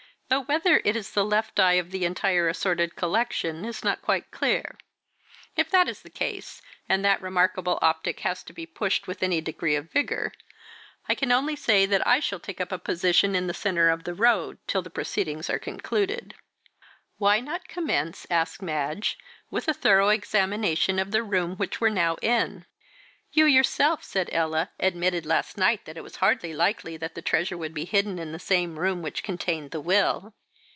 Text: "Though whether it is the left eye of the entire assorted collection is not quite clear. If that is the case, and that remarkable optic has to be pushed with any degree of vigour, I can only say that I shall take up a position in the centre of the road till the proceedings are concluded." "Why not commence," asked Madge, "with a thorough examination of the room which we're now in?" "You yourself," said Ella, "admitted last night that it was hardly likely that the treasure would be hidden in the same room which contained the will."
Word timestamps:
"Though 0.31 0.43
whether 0.43 0.81
it 0.85 0.95
is 0.95 1.11
the 1.11 1.25
left 1.25 1.59
eye 1.59 1.73
of 1.73 1.91
the 1.91 2.05
entire 2.05 2.47
assorted 2.47 2.95
collection 2.95 3.65
is 3.65 3.83
not 3.83 4.01
quite 4.01 4.31
clear. 4.31 4.77
If 5.57 5.69
that 5.71 5.89
is 5.89 6.03
the 6.03 6.09
case, 6.09 6.61
and 6.87 7.03
that 7.03 7.21
remarkable 7.21 7.77
optic 7.81 8.21
has 8.21 8.41
to 8.43 8.53
be 8.53 8.65
pushed 8.65 9.07
with 9.07 9.23
any 9.23 9.41
degree 9.41 9.75
of 9.75 9.91
vigour, 9.91 10.31
I 11.09 11.15
can 11.15 11.33
only 11.33 11.57
say 11.57 11.85
that 11.85 12.07
I 12.07 12.21
shall 12.21 12.39
take 12.39 12.61
up 12.61 12.71
a 12.71 12.79
position 12.79 13.35
in 13.35 13.47
the 13.47 13.53
centre 13.53 13.89
of 13.89 14.05
the 14.05 14.13
road 14.13 14.57
till 14.67 14.81
the 14.81 14.89
proceedings 14.89 15.49
are 15.49 15.59
concluded." 15.59 16.33
"Why 17.17 17.41
not 17.41 17.67
commence," 17.67 18.25
asked 18.29 18.61
Madge, 18.61 19.17
"with 19.49 19.67
a 19.67 19.73
thorough 19.73 20.07
examination 20.09 20.97
of 20.97 21.11
the 21.11 21.23
room 21.23 21.57
which 21.57 21.81
we're 21.81 21.89
now 21.89 22.15
in?" 22.21 22.65
"You 23.33 23.45
yourself," 23.45 24.03
said 24.03 24.27
Ella, 24.33 24.71
"admitted 24.77 25.25
last 25.25 25.57
night 25.57 25.85
that 25.85 25.95
it 25.95 26.03
was 26.03 26.17
hardly 26.17 26.53
likely 26.53 26.97
that 26.97 27.15
the 27.15 27.21
treasure 27.21 27.57
would 27.57 27.73
be 27.73 27.85
hidden 27.85 28.19
in 28.19 28.33
the 28.33 28.39
same 28.39 28.77
room 28.77 29.01
which 29.01 29.23
contained 29.23 29.71
the 29.71 29.79
will." 29.79 30.33